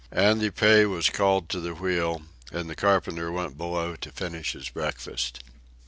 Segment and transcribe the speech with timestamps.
[0.11, 4.67] Andy Pay was called to the wheel, and the carpenter went below to finish his
[4.69, 5.43] breakfast.